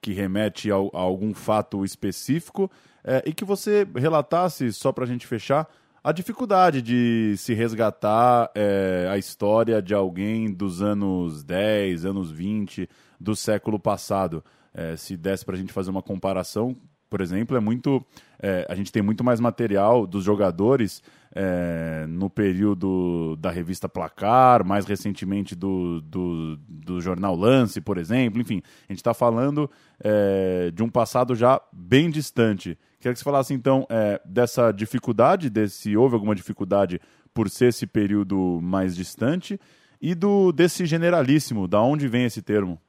que 0.00 0.12
remete 0.12 0.70
a 0.70 0.74
algum 0.74 1.32
fato 1.32 1.84
específico 1.84 2.70
é, 3.08 3.22
e 3.24 3.32
que 3.32 3.42
você 3.42 3.88
relatasse, 3.96 4.70
só 4.70 4.92
para 4.92 5.04
a 5.04 5.06
gente 5.06 5.26
fechar, 5.26 5.66
a 6.04 6.12
dificuldade 6.12 6.82
de 6.82 7.34
se 7.38 7.54
resgatar 7.54 8.50
é, 8.54 9.08
a 9.10 9.16
história 9.16 9.80
de 9.80 9.94
alguém 9.94 10.52
dos 10.52 10.82
anos 10.82 11.42
10, 11.42 12.04
anos 12.04 12.30
20 12.30 12.86
do 13.18 13.34
século 13.34 13.80
passado. 13.80 14.44
É, 14.74 14.94
se 14.94 15.16
desse 15.16 15.42
para 15.42 15.54
a 15.54 15.58
gente 15.58 15.72
fazer 15.72 15.90
uma 15.90 16.02
comparação, 16.02 16.76
por 17.08 17.20
exemplo, 17.20 17.56
é 17.56 17.60
muito. 17.60 18.04
É, 18.40 18.66
a 18.68 18.74
gente 18.74 18.92
tem 18.92 19.02
muito 19.02 19.24
mais 19.24 19.40
material 19.40 20.06
dos 20.06 20.24
jogadores 20.24 21.02
é, 21.34 22.06
no 22.08 22.30
período 22.30 23.36
da 23.36 23.50
revista 23.50 23.88
Placar, 23.88 24.64
mais 24.64 24.84
recentemente 24.86 25.54
do, 25.54 26.00
do, 26.00 26.56
do 26.68 27.00
jornal 27.00 27.34
Lance, 27.34 27.80
por 27.80 27.98
exemplo. 27.98 28.40
Enfim, 28.40 28.62
a 28.88 28.92
gente 28.92 28.98
está 28.98 29.14
falando 29.14 29.70
é, 30.02 30.70
de 30.72 30.82
um 30.82 30.88
passado 30.88 31.34
já 31.34 31.60
bem 31.72 32.10
distante. 32.10 32.78
Queria 32.98 33.12
que 33.12 33.18
você 33.18 33.24
falasse 33.24 33.54
então 33.54 33.86
é, 33.88 34.20
dessa 34.24 34.72
dificuldade, 34.72 35.50
se 35.68 35.96
houve 35.96 36.14
alguma 36.14 36.34
dificuldade 36.34 37.00
por 37.32 37.48
ser 37.48 37.66
esse 37.66 37.86
período 37.86 38.60
mais 38.62 38.96
distante, 38.96 39.60
e 40.00 40.14
do 40.14 40.52
desse 40.52 40.86
generalíssimo, 40.86 41.68
da 41.68 41.80
onde 41.80 42.08
vem 42.08 42.24
esse 42.24 42.42
termo? 42.42 42.80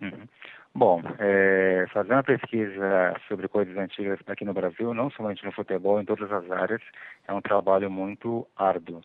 Uhum. 0.00 0.10
Bom, 0.74 1.02
é, 1.18 1.86
fazer 1.92 2.14
uma 2.14 2.22
pesquisa 2.22 3.14
sobre 3.28 3.46
coisas 3.46 3.76
antigas 3.76 4.18
aqui 4.26 4.42
no 4.42 4.54
Brasil, 4.54 4.94
não 4.94 5.10
somente 5.10 5.44
no 5.44 5.52
futebol, 5.52 6.00
em 6.00 6.04
todas 6.04 6.32
as 6.32 6.50
áreas, 6.50 6.80
é 7.28 7.32
um 7.32 7.42
trabalho 7.42 7.90
muito 7.90 8.46
árduo, 8.56 9.02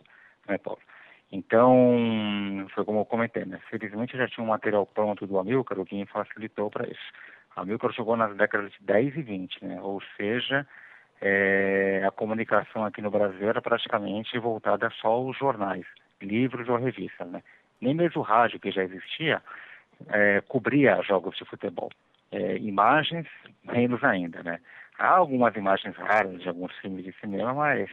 né, 0.48 0.56
Paulo? 0.56 0.80
Então, 1.30 2.66
foi 2.74 2.86
como 2.86 3.00
eu 3.00 3.04
comentei, 3.04 3.44
né? 3.44 3.60
Felizmente 3.68 4.16
já 4.16 4.26
tinha 4.26 4.42
um 4.42 4.48
material 4.48 4.86
pronto 4.86 5.26
do 5.26 5.38
Amilcar, 5.38 5.78
o 5.78 5.84
que 5.84 5.94
me 5.94 6.06
facilitou 6.06 6.70
para 6.70 6.88
isso. 6.88 7.12
A 7.54 7.60
Amilcar 7.60 7.92
chegou 7.92 8.16
nas 8.16 8.34
décadas 8.34 8.72
de 8.72 8.78
10 8.80 9.16
e 9.16 9.22
20, 9.22 9.64
né? 9.66 9.78
Ou 9.82 10.00
seja, 10.16 10.66
é, 11.20 12.02
a 12.06 12.10
comunicação 12.10 12.82
aqui 12.82 13.02
no 13.02 13.10
Brasil 13.10 13.46
era 13.46 13.60
praticamente 13.60 14.38
voltada 14.38 14.88
só 15.02 15.08
aos 15.08 15.36
jornais, 15.36 15.84
livros 16.22 16.66
ou 16.66 16.76
revistas, 16.78 17.28
né? 17.28 17.42
Nem 17.78 17.94
mesmo 17.94 18.22
o 18.22 18.24
rádio, 18.24 18.58
que 18.58 18.70
já 18.70 18.82
existia, 18.82 19.42
é, 20.08 20.40
cobria 20.42 21.02
jogos 21.02 21.36
de 21.36 21.44
futebol. 21.44 21.90
é, 22.30 22.56
imagens, 22.58 23.26
menos 23.64 24.02
ainda, 24.04 24.42
né? 24.42 24.60
Há 24.98 25.08
algumas 25.10 25.54
imagens 25.56 25.96
raras 25.96 26.40
de 26.40 26.48
alguns 26.48 26.76
filmes 26.78 27.04
de 27.04 27.12
cinema, 27.20 27.54
mas 27.54 27.88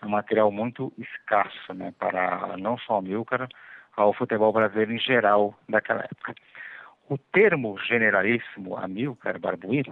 é 0.00 0.06
um 0.06 0.10
material 0.10 0.50
muito 0.52 0.92
escasso, 0.98 1.74
né? 1.74 1.92
Para 1.98 2.56
não 2.58 2.78
só 2.78 2.98
o 2.98 3.02
Milcar, 3.02 3.48
ao 3.96 4.12
futebol 4.12 4.52
brasileiro 4.52 4.92
em 4.92 4.98
geral 4.98 5.54
daquela 5.68 6.02
época. 6.02 6.34
O 7.08 7.18
termo 7.18 7.78
generalíssimo 7.78 8.76
Amilcar 8.76 9.38
Barbuí 9.38 9.82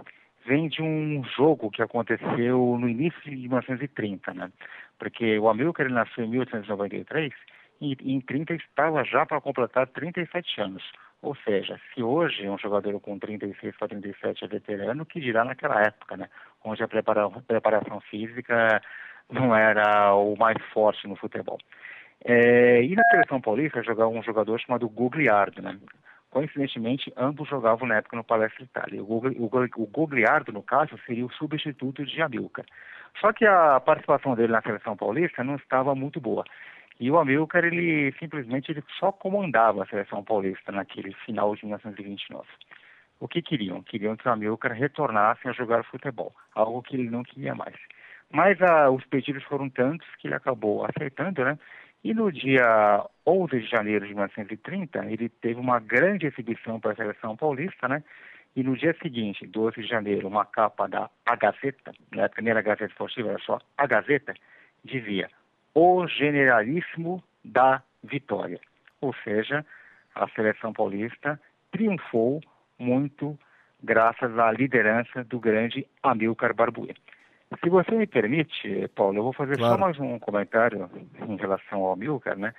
vem 0.45 0.69
de 0.69 0.81
um 0.81 1.23
jogo 1.23 1.69
que 1.69 1.81
aconteceu 1.81 2.77
no 2.79 2.89
início 2.89 3.21
de 3.23 3.35
1930, 3.35 4.33
né? 4.33 4.51
Porque 4.97 5.37
o 5.37 5.49
Amilcar 5.49 5.89
nasceu 5.89 6.23
em 6.25 6.29
1893 6.29 7.31
e 7.79 7.97
em 8.01 8.21
30 8.21 8.53
estava 8.55 9.03
já 9.03 9.25
para 9.25 9.41
completar 9.41 9.87
37 9.87 10.61
anos. 10.61 10.83
Ou 11.21 11.35
seja, 11.35 11.79
se 11.93 12.01
hoje 12.01 12.49
um 12.49 12.57
jogador 12.57 12.99
com 12.99 13.19
36 13.19 13.77
para 13.77 13.89
37 13.89 14.43
é 14.43 14.47
veterano, 14.47 15.05
que 15.05 15.19
dirá 15.19 15.45
naquela 15.45 15.79
época, 15.81 16.17
né? 16.17 16.27
Onde 16.63 16.83
a 16.83 16.87
preparação 16.87 18.01
física 18.09 18.81
não 19.29 19.55
era 19.55 20.13
o 20.15 20.35
mais 20.35 20.57
forte 20.73 21.07
no 21.07 21.15
futebol. 21.15 21.59
É, 22.23 22.83
e 22.83 22.95
na 22.95 23.03
seleção 23.11 23.39
paulista 23.41 23.83
jogava 23.83 24.09
um 24.09 24.23
jogador 24.23 24.59
chamado 24.59 24.89
Gugliardo, 24.89 25.61
né? 25.61 25.77
Coincidentemente, 26.31 27.11
ambos 27.17 27.49
jogavam 27.49 27.87
na 27.87 27.97
época 27.97 28.15
no 28.15 28.23
Palestra 28.23 28.63
Itália. 28.63 29.03
O, 29.03 29.87
Gugliardo, 29.91 30.51
no 30.53 30.63
caso, 30.63 30.97
seria 31.05 31.25
o 31.25 31.33
substituto 31.33 32.05
de 32.05 32.21
Amilcar. 32.21 32.65
Só 33.19 33.33
que 33.33 33.45
a 33.45 33.79
participação 33.81 34.33
dele 34.33 34.53
na 34.53 34.61
seleção 34.61 34.95
paulista 34.95 35.43
não 35.43 35.55
estava 35.55 35.93
muito 35.93 36.21
boa. 36.21 36.45
E 36.99 37.09
o 37.09 37.17
Amilcar, 37.17 37.65
ele 37.65 38.13
simplesmente 38.19 38.71
ele 38.71 38.83
só 38.99 39.11
comandava 39.11 39.83
a 39.83 39.87
seleção 39.87 40.23
paulista 40.23 40.71
naquele 40.71 41.13
final 41.25 41.55
de 41.55 41.65
1929. 41.65 42.47
O 43.19 43.27
que 43.27 43.41
queriam? 43.41 43.81
Queriam 43.83 44.15
que 44.15 44.27
o 44.27 44.31
Amilcar 44.31 44.73
retornasse 44.73 45.47
a 45.47 45.53
jogar 45.53 45.83
futebol, 45.83 46.33
algo 46.55 46.81
que 46.81 46.95
ele 46.95 47.09
não 47.09 47.23
queria 47.23 47.55
mais. 47.55 47.75
Mas 48.31 48.61
ah, 48.61 48.89
os 48.89 49.05
pedidos 49.05 49.43
foram 49.43 49.69
tantos 49.69 50.07
que 50.17 50.27
ele 50.27 50.35
acabou 50.35 50.85
aceitando, 50.85 51.43
né? 51.43 51.57
E 52.03 52.13
no 52.13 52.31
dia 52.31 53.05
11 53.27 53.59
de 53.59 53.67
janeiro 53.67 54.07
de 54.07 54.13
1930, 54.13 55.05
ele 55.05 55.29
teve 55.29 55.59
uma 55.59 55.79
grande 55.79 56.25
exibição 56.25 56.79
para 56.79 56.93
a 56.93 56.95
seleção 56.95 57.37
paulista, 57.37 57.87
né? 57.87 58.03
E 58.55 58.63
no 58.63 58.75
dia 58.75 58.95
seguinte, 59.01 59.45
12 59.45 59.81
de 59.81 59.87
janeiro, 59.87 60.27
uma 60.27 60.45
capa 60.45 60.87
da 60.87 61.09
A 61.25 61.35
Gazeta, 61.35 61.91
época 62.13 62.41
nem 62.41 62.51
era 62.51 62.61
Gazeta 62.61 62.85
Esportiva, 62.85 63.29
era 63.29 63.39
só 63.39 63.59
A 63.77 63.85
Gazeta, 63.85 64.33
dizia 64.83 65.29
o 65.73 66.07
generalíssimo 66.07 67.23
da 67.43 67.81
vitória. 68.03 68.59
Ou 68.99 69.13
seja, 69.23 69.65
a 70.15 70.27
seleção 70.29 70.73
paulista 70.73 71.39
triunfou 71.71 72.41
muito 72.77 73.37
graças 73.81 74.37
à 74.37 74.51
liderança 74.51 75.23
do 75.23 75.39
grande 75.39 75.87
Amilcar 76.03 76.53
Barbuí. 76.53 76.93
Se 77.63 77.69
você 77.69 77.91
me 77.95 78.07
permite, 78.07 78.87
Paulo, 78.95 79.17
eu 79.17 79.23
vou 79.23 79.33
fazer 79.33 79.57
claro. 79.57 79.73
só 79.73 79.79
mais 79.79 79.99
um 79.99 80.17
comentário 80.19 80.89
em 81.27 81.35
relação 81.35 81.79
ao 81.79 81.93
Amilcar, 81.93 82.37
né? 82.37 82.53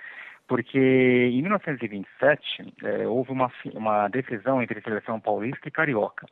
Porque 0.47 0.77
em 0.77 1.41
1927 1.41 2.73
é, 2.83 3.07
houve 3.07 3.31
uma, 3.31 3.51
uma 3.73 4.07
decisão 4.09 4.61
entre 4.61 4.81
seleção 4.81 5.19
paulista 5.19 5.67
e 5.67 5.71
carioca. 5.71 6.27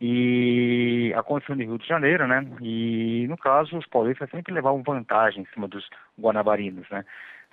E 0.00 1.12
aconteceu 1.16 1.56
no 1.56 1.62
Rio 1.62 1.78
de 1.78 1.86
Janeiro, 1.86 2.26
né? 2.26 2.46
E 2.60 3.26
no 3.28 3.36
caso, 3.36 3.78
os 3.78 3.86
paulistas 3.86 4.28
sempre 4.30 4.52
levavam 4.52 4.82
vantagem 4.82 5.42
em 5.42 5.46
cima 5.54 5.66
dos 5.66 5.88
guanabarinos, 6.20 6.88
né? 6.90 7.04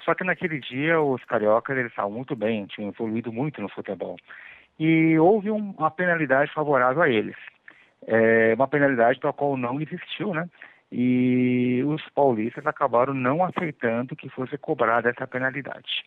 Só 0.03 0.13
que 0.13 0.23
naquele 0.23 0.59
dia 0.59 0.99
os 1.01 1.23
cariocas 1.23 1.77
eles 1.77 1.91
estavam 1.91 2.11
muito 2.11 2.35
bem, 2.35 2.65
tinham 2.65 2.89
evoluído 2.89 3.31
muito 3.31 3.61
no 3.61 3.69
futebol. 3.69 4.17
E 4.77 5.17
houve 5.17 5.49
um, 5.51 5.73
uma 5.77 5.91
penalidade 5.91 6.51
favorável 6.51 7.01
a 7.01 7.09
eles. 7.09 7.37
É, 8.05 8.53
uma 8.55 8.67
penalidade 8.67 9.19
para 9.19 9.29
a 9.29 9.33
qual 9.33 9.55
não 9.55 9.79
existiu, 9.79 10.33
né? 10.33 10.49
E 10.91 11.81
os 11.85 12.07
paulistas 12.09 12.67
acabaram 12.67 13.13
não 13.13 13.43
aceitando 13.43 14.15
que 14.15 14.29
fosse 14.29 14.57
cobrada 14.57 15.09
essa 15.09 15.25
penalidade. 15.25 16.03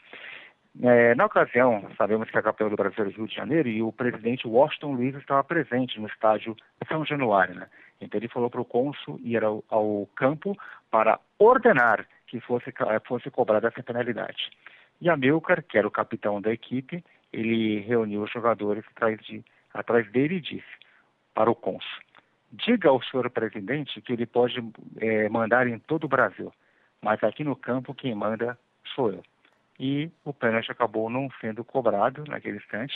É, 0.83 1.15
na 1.15 1.25
ocasião, 1.25 1.89
sabemos 1.97 2.31
que 2.31 2.37
a 2.37 2.43
campeão 2.43 2.69
do 2.69 2.77
Brasil 2.77 3.07
é 3.07 3.09
Rio 3.09 3.27
de 3.27 3.35
Janeiro 3.35 3.69
e 3.69 3.83
o 3.83 3.93
presidente 3.93 4.47
Washington 4.47 4.93
Luiz 4.93 5.15
estava 5.15 5.43
presente 5.43 5.99
no 5.99 6.07
estádio 6.07 6.55
São 6.87 7.05
Januário. 7.05 7.55
Né? 7.55 7.67
Então 8.01 8.19
ele 8.19 8.29
falou 8.29 8.51
para 8.51 8.61
o 8.61 8.65
cônsul 8.65 9.19
ir 9.23 9.43
ao, 9.43 9.65
ao, 9.71 10.07
campo 10.15 10.57
para 10.91 11.19
ordenar 11.39 12.07
que 12.27 12.41
fosse, 12.41 12.73
fosse 13.07 13.31
cobrada 13.31 13.69
essa 13.69 13.83
penalidade. 13.83 14.51
E 15.01 15.09
Amilcar, 15.09 15.63
que 15.63 15.79
era 15.79 15.89
o 15.89 15.91
capitão 15.91 16.41
da 16.43 16.53
equipe, 16.53 17.03
ele 17.33 17.81
reuniu 17.81 18.23
os 18.23 18.31
jogadores 18.31 18.85
atrás, 18.91 19.19
de, 19.25 19.43
atrás 19.73 20.11
dele 20.11 20.37
e 20.37 20.41
disse 20.41 20.77
para 21.35 21.51
o 21.51 21.55
cônsul, 21.55 22.03
diga 22.51 22.89
ao 22.89 23.03
senhor 23.03 23.29
presidente 23.31 24.01
que 24.01 24.13
ele 24.13 24.27
pode 24.27 24.63
é, 24.99 25.29
mandar 25.29 25.67
em 25.67 25.79
todo 25.79 26.05
o 26.05 26.09
Brasil, 26.09 26.53
mas 27.03 27.23
aqui 27.23 27.45
no 27.45 27.55
campo 27.55 27.95
quem 27.95 28.15
manda 28.15 28.59
sou 28.95 29.11
eu 29.11 29.23
e 29.79 30.11
o 30.25 30.33
pênalti 30.33 30.71
acabou 30.71 31.11
não 31.11 31.29
sendo 31.41 31.65
cobrado 31.65 32.25
naquele 32.27 32.57
instante, 32.57 32.95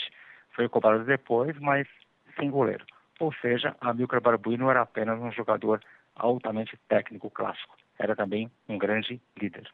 foi 0.54 0.68
cobrado 0.68 1.04
depois, 1.04 1.58
mas 1.58 1.86
sem 2.38 2.50
goleiro. 2.50 2.84
Ou 3.18 3.32
seja, 3.34 3.76
Amilcar 3.80 4.20
Barbuí 4.20 4.56
não 4.56 4.70
era 4.70 4.80
apenas 4.82 5.20
um 5.20 5.30
jogador 5.30 5.80
altamente 6.16 6.78
técnico 6.88 7.30
clássico, 7.30 7.76
era 7.98 8.16
também 8.16 8.50
um 8.68 8.78
grande 8.78 9.20
líder. 9.40 9.70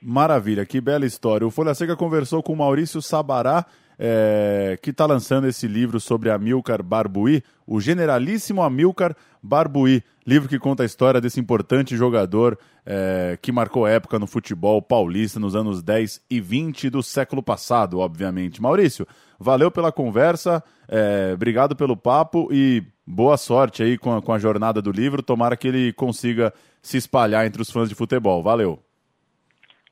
Maravilha, 0.00 0.64
que 0.64 0.80
bela 0.80 1.06
história. 1.06 1.46
O 1.46 1.50
Folha 1.50 1.74
Seca 1.74 1.96
conversou 1.96 2.42
com 2.42 2.54
Maurício 2.54 3.02
Sabará, 3.02 3.64
é, 3.98 4.78
que 4.82 4.90
está 4.90 5.06
lançando 5.06 5.46
esse 5.46 5.66
livro 5.66 5.98
sobre 5.98 6.30
Amilcar 6.30 6.82
Barbuí, 6.82 7.42
o 7.66 7.80
generalíssimo 7.80 8.62
Amilcar 8.62 9.16
Barbuí, 9.42 10.02
livro 10.26 10.48
que 10.48 10.58
conta 10.58 10.82
a 10.82 10.86
história 10.86 11.20
desse 11.20 11.40
importante 11.40 11.96
jogador 11.96 12.58
é, 12.84 13.38
que 13.40 13.50
marcou 13.50 13.86
época 13.86 14.18
no 14.18 14.26
futebol 14.26 14.80
paulista 14.82 15.40
nos 15.40 15.56
anos 15.56 15.82
10 15.82 16.22
e 16.30 16.40
20 16.40 16.90
do 16.90 17.02
século 17.02 17.42
passado, 17.42 17.98
obviamente. 17.98 18.60
Maurício, 18.60 19.06
valeu 19.38 19.70
pela 19.70 19.90
conversa, 19.90 20.62
é, 20.88 21.32
obrigado 21.34 21.74
pelo 21.74 21.96
papo 21.96 22.48
e 22.52 22.84
boa 23.06 23.36
sorte 23.36 23.82
aí 23.82 23.96
com 23.96 24.16
a, 24.16 24.22
com 24.22 24.32
a 24.32 24.38
jornada 24.38 24.82
do 24.82 24.90
livro. 24.90 25.22
Tomara 25.22 25.56
que 25.56 25.68
ele 25.68 25.92
consiga 25.92 26.52
se 26.82 26.96
espalhar 26.96 27.46
entre 27.46 27.62
os 27.62 27.70
fãs 27.70 27.88
de 27.88 27.94
futebol. 27.94 28.42
Valeu. 28.42 28.85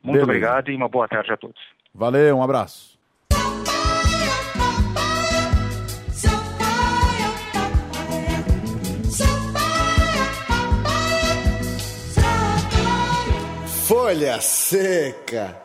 Muito 0.00 0.02
Beleza. 0.02 0.24
obrigado 0.24 0.70
e 0.70 0.76
uma 0.76 0.88
boa 0.88 1.08
tarde 1.08 1.32
a 1.32 1.36
todos. 1.36 1.60
Valeu, 1.92 2.36
um 2.36 2.42
abraço. 2.42 2.96
Folha 13.88 14.40
Seca. 14.40 15.56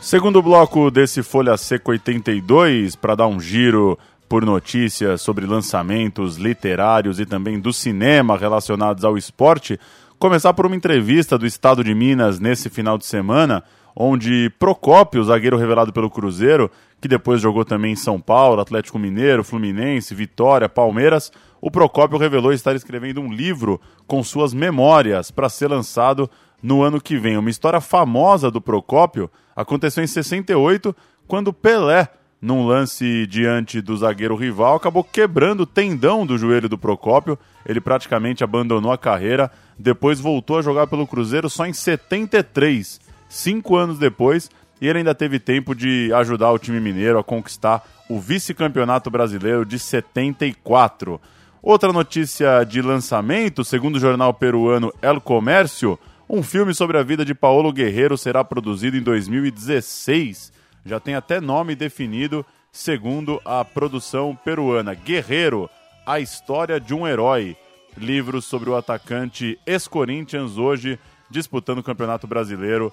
Segundo 0.00 0.40
bloco 0.40 0.90
desse 0.90 1.22
Folha 1.22 1.58
Seca 1.58 1.90
82, 1.90 2.96
para 2.96 3.14
dar 3.14 3.26
um 3.26 3.38
giro 3.38 3.98
por 4.26 4.46
notícias 4.46 5.20
sobre 5.20 5.44
lançamentos 5.44 6.36
literários 6.38 7.20
e 7.20 7.26
também 7.26 7.60
do 7.60 7.70
cinema 7.70 8.34
relacionados 8.38 9.04
ao 9.04 9.18
esporte, 9.18 9.78
começar 10.18 10.54
por 10.54 10.64
uma 10.64 10.74
entrevista 10.74 11.36
do 11.36 11.46
Estado 11.46 11.84
de 11.84 11.94
Minas 11.94 12.40
nesse 12.40 12.70
final 12.70 12.96
de 12.96 13.04
semana, 13.04 13.62
onde 13.94 14.50
Procópio, 14.58 15.22
zagueiro 15.22 15.58
revelado 15.58 15.92
pelo 15.92 16.08
Cruzeiro, 16.08 16.70
que 16.98 17.06
depois 17.06 17.38
jogou 17.38 17.64
também 17.64 17.92
em 17.92 17.96
São 17.96 18.18
Paulo, 18.18 18.62
Atlético 18.62 18.98
Mineiro, 18.98 19.44
Fluminense, 19.44 20.14
Vitória, 20.14 20.66
Palmeiras, 20.66 21.30
o 21.60 21.70
Procópio 21.70 22.16
revelou 22.16 22.54
estar 22.54 22.74
escrevendo 22.74 23.20
um 23.20 23.30
livro 23.30 23.78
com 24.06 24.24
suas 24.24 24.54
memórias 24.54 25.30
para 25.30 25.50
ser 25.50 25.68
lançado 25.68 26.28
no 26.62 26.82
ano 26.82 27.00
que 27.00 27.16
vem. 27.16 27.36
Uma 27.36 27.50
história 27.50 27.80
famosa 27.80 28.50
do 28.50 28.60
Procópio 28.60 29.30
aconteceu 29.54 30.02
em 30.02 30.06
68, 30.06 30.94
quando 31.26 31.52
Pelé, 31.52 32.08
num 32.40 32.66
lance 32.66 33.26
diante 33.26 33.80
do 33.80 33.96
zagueiro 33.96 34.34
rival, 34.34 34.76
acabou 34.76 35.04
quebrando 35.04 35.62
o 35.62 35.66
tendão 35.66 36.24
do 36.24 36.38
joelho 36.38 36.68
do 36.68 36.78
Procópio. 36.78 37.38
Ele 37.66 37.80
praticamente 37.80 38.42
abandonou 38.42 38.92
a 38.92 38.98
carreira, 38.98 39.50
depois 39.78 40.20
voltou 40.20 40.58
a 40.58 40.62
jogar 40.62 40.86
pelo 40.86 41.06
Cruzeiro 41.06 41.50
só 41.50 41.66
em 41.66 41.72
73, 41.72 43.00
cinco 43.28 43.76
anos 43.76 43.98
depois, 43.98 44.50
e 44.80 44.88
ele 44.88 44.98
ainda 44.98 45.14
teve 45.14 45.38
tempo 45.38 45.74
de 45.74 46.10
ajudar 46.14 46.50
o 46.50 46.58
time 46.58 46.80
mineiro 46.80 47.18
a 47.18 47.24
conquistar 47.24 47.86
o 48.08 48.18
vice-campeonato 48.18 49.10
brasileiro 49.10 49.64
de 49.64 49.78
74. 49.78 51.20
Outra 51.62 51.92
notícia 51.92 52.64
de 52.64 52.80
lançamento, 52.80 53.62
segundo 53.62 53.96
o 53.96 54.00
jornal 54.00 54.32
peruano 54.32 54.90
El 55.02 55.20
Comércio, 55.20 55.98
um 56.32 56.44
filme 56.44 56.72
sobre 56.72 56.96
a 56.96 57.02
vida 57.02 57.24
de 57.24 57.34
Paulo 57.34 57.72
Guerreiro 57.72 58.16
será 58.16 58.44
produzido 58.44 58.96
em 58.96 59.02
2016. 59.02 60.52
Já 60.86 61.00
tem 61.00 61.16
até 61.16 61.40
nome 61.40 61.74
definido, 61.74 62.46
segundo 62.70 63.40
a 63.44 63.64
produção 63.64 64.38
peruana. 64.44 64.94
Guerreiro, 64.94 65.68
a 66.06 66.20
história 66.20 66.78
de 66.78 66.94
um 66.94 67.06
herói. 67.06 67.56
livros 67.96 68.44
sobre 68.44 68.70
o 68.70 68.76
atacante 68.76 69.58
ex-Corinthians, 69.66 70.56
hoje 70.56 70.96
disputando 71.28 71.78
o 71.78 71.82
Campeonato 71.82 72.28
Brasileiro 72.28 72.92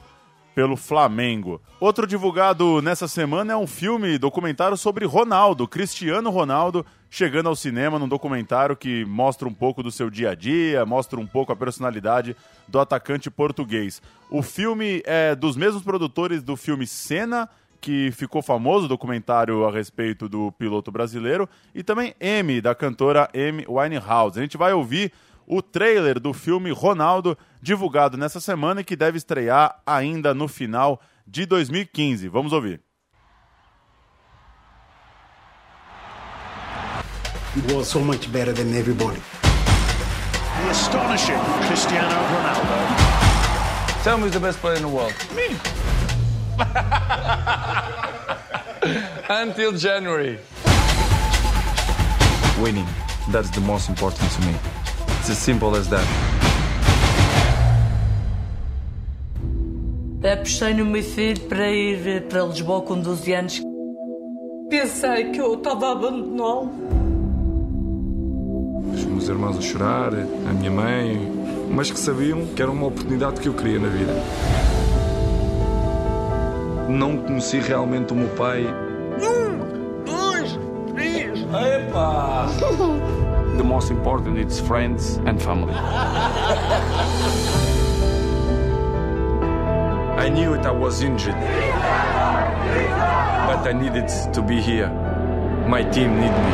pelo 0.57 0.75
Flamengo. 0.75 1.61
Outro 1.79 2.07
divulgado 2.07 2.81
nessa 2.81 3.07
semana 3.07 3.53
é 3.53 3.55
um 3.55 3.67
filme 3.67 4.17
documentário 4.17 4.75
sobre 4.75 5.05
Ronaldo, 5.05 5.67
Cristiano 5.67 6.31
Ronaldo, 6.31 6.83
chegando 7.11 7.47
ao 7.47 7.55
cinema 7.55 7.99
num 7.99 8.07
documentário 8.07 8.75
que 8.75 9.05
mostra 9.05 9.47
um 9.47 9.53
pouco 9.53 9.83
do 9.83 9.91
seu 9.91 10.09
dia 10.09 10.31
a 10.31 10.33
dia, 10.33 10.83
mostra 10.83 11.19
um 11.19 11.27
pouco 11.27 11.51
a 11.51 11.55
personalidade 11.55 12.35
do 12.67 12.79
atacante 12.79 13.29
português. 13.29 14.01
O 14.31 14.41
filme 14.41 15.03
é 15.05 15.35
dos 15.35 15.55
mesmos 15.55 15.83
produtores 15.83 16.41
do 16.41 16.57
filme 16.57 16.87
Cena, 16.87 17.47
que 17.79 18.09
ficou 18.11 18.41
famoso, 18.41 18.87
documentário 18.87 19.63
a 19.63 19.71
respeito 19.71 20.27
do 20.27 20.51
piloto 20.53 20.91
brasileiro, 20.91 21.47
e 21.75 21.83
também 21.83 22.15
M, 22.19 22.59
da 22.61 22.73
cantora 22.73 23.29
Amy 23.31 23.63
Winehouse. 23.69 24.39
A 24.39 24.41
gente 24.41 24.57
vai 24.57 24.73
ouvir 24.73 25.13
o 25.47 25.61
trailer 25.61 26.19
do 26.19 26.33
filme 26.33 26.71
Ronaldo, 26.71 27.37
divulgado 27.61 28.17
nessa 28.17 28.41
semana 28.41 28.81
e 28.81 28.83
que 28.83 28.97
deve 28.97 29.17
estrear 29.17 29.79
ainda 29.85 30.33
no 30.33 30.47
final 30.47 30.99
de 31.25 31.45
2015. 31.45 32.27
Vamos 32.27 32.51
ouvir. 32.51 32.81
It 37.55 37.71
was 37.73 37.87
so 37.87 38.01
much 38.01 38.27
better 38.31 38.53
than 38.53 38.75
everybody. 38.77 39.19
The 40.63 40.69
astonishing 40.69 41.39
Cristiano 41.67 42.13
Ronaldo. 42.13 44.03
Tell 44.03 44.17
me 44.17 44.25
who's 44.25 44.33
the 44.33 44.39
best 44.39 44.59
player 44.59 44.75
in 44.75 44.83
the 44.83 44.89
world. 44.89 45.13
Me. 45.35 45.55
Until 49.29 49.71
January. 49.71 50.37
Winning. 52.61 52.87
That's 53.31 53.49
the 53.49 53.61
most 53.61 53.89
important 53.89 54.29
to 54.31 54.41
me. 54.41 54.53
It's 55.27 55.39
as 55.39 55.43
simple 55.43 55.75
as 55.75 55.89
that. 55.89 56.07
Apostei 60.23 60.73
no 60.73 60.85
meu 60.85 61.03
filho 61.03 61.41
para 61.49 61.69
ir 61.69 62.21
para 62.29 62.43
Lisboa 62.43 62.81
com 62.81 62.97
12 62.97 63.33
anos. 63.33 63.61
Pensei 64.69 65.31
que 65.31 65.41
eu 65.41 65.55
estava 65.55 65.87
a 65.87 65.91
abandoná-lo. 65.91 66.71
Os 68.93 69.03
meus 69.03 69.27
irmãos 69.27 69.57
a 69.57 69.61
chorar, 69.61 70.13
a 70.13 70.53
minha 70.53 70.71
mãe, 70.71 71.29
mas 71.69 71.91
que 71.91 71.99
sabiam 71.99 72.45
que 72.55 72.61
era 72.61 72.71
uma 72.71 72.87
oportunidade 72.87 73.41
que 73.41 73.49
eu 73.49 73.53
queria 73.53 73.79
na 73.79 73.89
vida. 73.89 74.13
Não 76.87 77.17
conheci 77.17 77.59
realmente 77.59 78.13
o 78.13 78.15
meu 78.15 78.29
pai. 78.29 78.63
Um, 78.63 80.05
dois, 80.05 80.57
três. 80.93 81.37
Epa! 81.41 82.47
The 83.57 83.63
most 83.63 83.89
important 83.89 84.37
is 84.37 84.59
friends 84.61 85.17
and 85.25 85.41
family. 85.41 85.73
I 90.17 90.29
knew 90.29 90.53
it 90.53 90.63
I 90.65 90.71
was 90.71 91.01
injured. 91.01 91.33
But 93.47 93.67
I 93.67 93.73
needed 93.73 94.09
to 94.33 94.41
be 94.43 94.61
here. 94.61 94.89
My 95.67 95.83
team 95.83 96.19
need 96.19 96.31
me. 96.45 96.53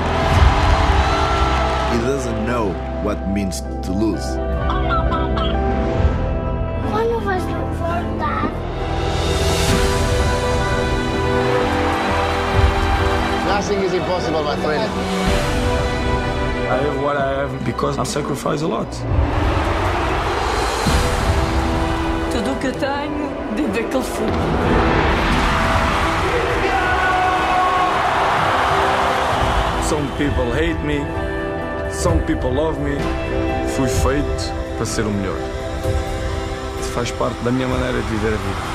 He 1.92 2.00
doesn't 2.08 2.46
know 2.46 2.72
what 3.04 3.28
means 3.28 3.60
to 3.62 3.92
lose. 3.92 4.26
Quando 6.90 7.20
vais 7.20 7.44
voltar? 7.80 8.50
Nothing 13.46 13.80
is 13.82 13.94
impossible, 13.94 14.44
my 14.44 14.56
friend. 14.56 15.73
I 16.74 16.78
have 16.78 17.04
what 17.04 17.18
I 17.18 17.30
have 17.42 17.66
because 17.66 18.00
I 18.00 18.04
sacrifice 18.04 18.64
a 18.64 18.68
lot. 18.68 18.88
Tudo 22.32 22.60
que 22.60 22.68
eu 22.68 22.74
tenho 22.74 23.30
dentro 23.56 23.74
daquele 23.74 24.04
filho. 24.04 24.34
Some 29.88 30.08
people 30.18 30.52
hate 30.52 30.80
me, 30.84 31.06
some 31.92 32.20
people 32.26 32.52
love 32.52 32.80
me. 32.80 32.98
Fui 33.76 33.88
feito 33.88 34.52
para 34.76 34.86
ser 34.88 35.06
o 35.06 35.12
melhor. 35.12 35.38
Faz 36.96 37.12
parte 37.12 37.40
da 37.44 37.52
minha 37.52 37.68
maneira 37.68 38.02
de 38.02 38.08
viver 38.10 38.34
a 38.34 38.38
vida. 38.38 38.73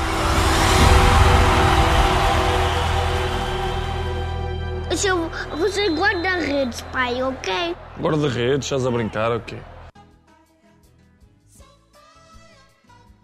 Eu 4.90 4.96
sou, 4.96 5.28
você 5.58 5.90
guarda-redes, 5.90 6.80
pai, 6.90 7.22
ok? 7.22 7.76
Guarda-redes, 8.00 8.64
estás 8.64 8.86
a 8.86 8.90
brincar 8.90 9.38
quê? 9.40 9.58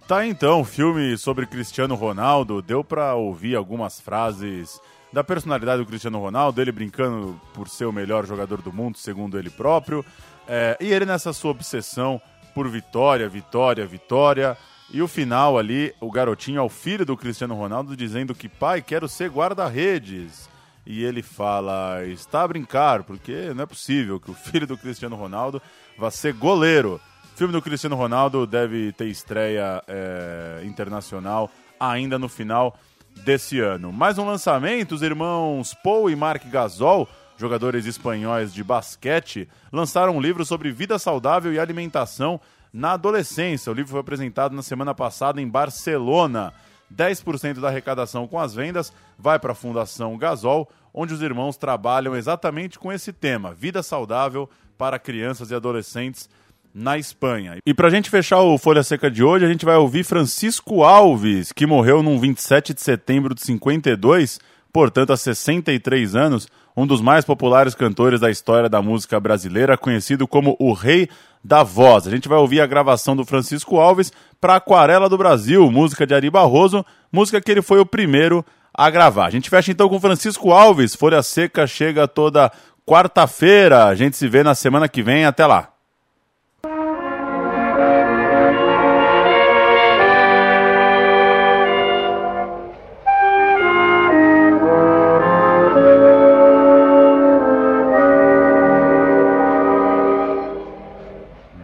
Tá 0.07 0.27
então, 0.27 0.63
filme 0.63 1.17
sobre 1.17 1.47
Cristiano 1.47 1.95
Ronaldo. 1.95 2.61
Deu 2.61 2.85
pra 2.85 3.15
ouvir 3.15 3.57
algumas 3.57 3.99
frases 3.99 4.79
da 5.11 5.25
personalidade 5.25 5.83
do 5.83 5.87
Cristiano 5.87 6.21
Ronaldo, 6.21 6.61
ele 6.61 6.71
brincando 6.71 7.41
por 7.55 7.67
ser 7.67 7.87
o 7.87 7.93
melhor 7.93 8.27
jogador 8.27 8.61
do 8.61 8.71
mundo, 8.71 8.99
segundo 8.99 9.39
ele 9.39 9.49
próprio. 9.49 10.05
É, 10.47 10.77
e 10.79 10.93
ele 10.93 11.07
nessa 11.07 11.33
sua 11.33 11.53
obsessão 11.53 12.21
por 12.55 12.69
vitória, 12.69 13.27
vitória, 13.27 13.87
vitória. 13.87 14.55
E 14.93 15.01
o 15.01 15.09
final 15.09 15.57
ali, 15.57 15.95
o 15.99 16.11
garotinho 16.11 16.61
ao 16.61 16.69
filho 16.69 17.07
do 17.07 17.17
Cristiano 17.17 17.55
Ronaldo 17.55 17.97
dizendo 17.97 18.35
que 18.35 18.51
pai, 18.51 18.83
quero 18.83 19.09
ser 19.09 19.31
guarda-redes. 19.31 20.53
E 20.87 21.03
ele 21.03 21.23
fala, 21.23 22.05
está 22.05 22.43
a 22.43 22.49
brincar, 22.49 23.05
porque 23.05 23.53
não 23.55 23.63
é 23.63 23.67
possível 23.67 24.21
que 24.21 24.31
o 24.31 24.35
filho 24.35 24.67
do 24.67 24.77
Cristiano 24.77 25.17
Ronaldo 25.17 25.61
vá 25.99 26.11
ser 26.11 26.35
goleiro. 26.35 27.01
O 27.33 27.37
filme 27.37 27.53
do 27.53 27.63
Cristiano 27.63 27.97
Ronaldo 27.97 28.47
deve 28.47 28.93
ter 28.93 29.07
estreia 29.07 29.83
é, 29.89 30.63
internacional 30.65 31.51
ainda 31.81 32.19
no 32.19 32.29
final 32.29 32.79
desse 33.25 33.61
ano. 33.61 33.93
Mais 33.93 34.19
um 34.19 34.27
lançamento, 34.27 34.95
os 34.95 35.03
irmãos 35.03 35.75
Paul 35.83 36.11
e 36.11 36.17
Mark 36.17 36.45
Gasol, 36.47 37.09
jogadores 37.37 37.87
espanhóis 37.87 38.53
de 38.53 38.63
basquete, 38.63 39.49
lançaram 39.73 40.17
um 40.17 40.21
livro 40.21 40.45
sobre 40.45 40.71
vida 40.71 40.99
saudável 40.99 41.53
e 41.53 41.59
alimentação 41.59 42.41
na 42.73 42.93
adolescência. 42.93 43.71
O 43.71 43.75
livro 43.75 43.93
foi 43.93 44.01
apresentado 44.01 44.55
na 44.55 44.63
semana 44.63 44.95
passada 44.95 45.41
em 45.41 45.49
Barcelona. 45.49 46.53
10% 46.93 47.61
da 47.61 47.69
arrecadação 47.69 48.27
com 48.27 48.39
as 48.39 48.55
vendas 48.55 48.93
vai 49.19 49.39
para 49.39 49.53
a 49.53 49.55
Fundação 49.55 50.17
Gasol, 50.17 50.69
onde 50.93 51.15
os 51.15 51.23
irmãos 51.23 51.57
trabalham 51.57 52.17
exatamente 52.17 52.79
com 52.79 52.93
esse 52.93 53.13
tema: 53.13 53.55
vida 53.55 53.83
saudável 53.83 54.49
para 54.77 54.99
crianças 54.99 55.51
e 55.51 55.55
adolescentes 55.55 56.29
na 56.75 56.99
Espanha. 56.99 57.59
E 57.65 57.73
para 57.73 57.87
a 57.87 57.91
gente 57.91 58.11
fechar 58.11 58.41
o 58.41 58.59
Folha 58.59 58.83
Seca 58.83 59.09
de 59.09 59.23
hoje, 59.23 59.45
a 59.45 59.49
gente 59.49 59.65
vai 59.65 59.77
ouvir 59.77 60.03
Francisco 60.03 60.83
Alves, 60.83 61.53
que 61.53 61.67
morreu 61.67 62.03
num 62.03 62.19
27 62.19 62.75
de 62.75 62.81
setembro 62.81 63.35
de 63.35 63.43
52, 63.43 64.41
portanto 64.73 65.13
há 65.13 65.17
63 65.17 66.17
anos, 66.17 66.49
um 66.77 66.85
dos 66.85 67.01
mais 67.01 67.25
populares 67.25 67.77
cantores 67.77 68.19
da 68.19 68.31
história 68.31 68.69
da 68.69 68.83
música 68.83 69.21
brasileira, 69.21 69.79
conhecido 69.79 70.27
como 70.27 70.57
o 70.59 70.73
Rei 70.73 71.09
da 71.45 71.63
Voz. 71.63 72.07
A 72.07 72.11
gente 72.11 72.29
vai 72.29 72.39
ouvir 72.39 72.61
a 72.61 72.67
gravação 72.67 73.15
do 73.15 73.25
Francisco 73.25 73.79
Alves 73.79 74.11
para 74.41 74.57
Aquarela 74.57 75.09
do 75.09 75.19
Brasil, 75.19 75.71
música 75.71 76.07
de 76.07 76.15
Ari 76.15 76.31
Barroso, 76.31 76.85
música 77.13 77.41
que 77.41 77.51
ele 77.51 77.63
foi 77.63 77.79
o 77.79 77.87
primeiro 77.87 78.45
a 78.73 78.89
gravar. 78.89 79.27
A 79.27 79.31
gente 79.31 79.51
fecha 79.51 79.71
então 79.71 79.89
com 79.89 80.01
Francisco 80.01 80.51
Alves. 80.51 80.95
Folha 80.95 81.23
Seca 81.23 81.67
chega 81.67 82.09
toda 82.09 82.51
quarta-feira. 82.87 83.85
A 83.85 83.95
gente 83.95 84.17
se 84.17 84.27
vê 84.27 84.43
na 84.43 84.55
semana 84.55 84.89
que 84.89 85.03
vem. 85.03 85.25
Até 85.25 85.47
lá. 85.47 85.74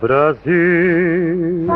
Brasil, 0.00 1.66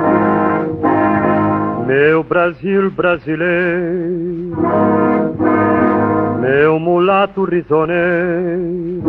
meu 1.86 2.24
Brasil 2.24 2.90
brasileiro, 2.90 4.56
meu 6.40 6.80
mulato 6.80 7.44
risoneiro, 7.44 9.02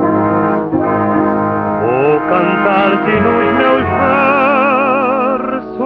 vou 1.81 2.19
cantar-te 2.27 3.11
nos 3.21 3.53
meus 3.57 3.83
versos. 5.39 5.85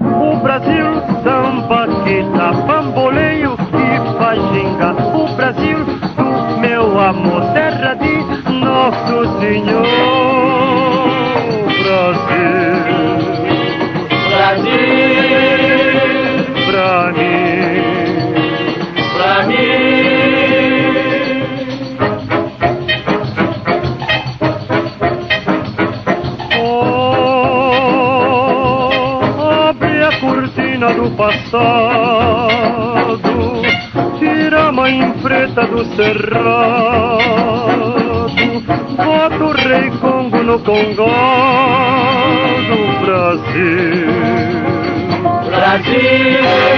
O 0.00 0.36
Brasil 0.44 0.86
samba 1.24 1.88
tá 2.36 2.52
bamboleio 2.64 3.56
e 3.74 3.98
faxinga, 4.18 4.94
o 5.16 5.26
Brasil 5.34 5.78
do 5.84 6.60
meu 6.60 7.00
amor, 7.00 7.42
terra 7.54 7.94
de 7.94 8.22
Nosso 8.52 9.40
Senhor. 9.40 10.55
Brasil. 11.96 12.20
Brasil. 14.28 14.84
Pra 16.66 16.92
mim. 17.16 17.80
Pra 19.14 19.34
mim. 19.46 19.56
Oh, 26.58 28.10
abre 29.70 29.96
a 30.04 30.12
cortina 30.20 30.92
do 30.92 31.10
passado. 31.12 31.56
Tira 34.18 34.68
a 34.68 34.72
mãe 34.72 35.12
preta 35.22 35.66
do 35.66 35.82
cerrado. 35.96 36.75
Brasil. 43.56 44.04
Brasil. 45.48 46.75